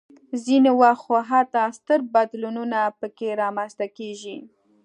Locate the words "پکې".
2.99-3.29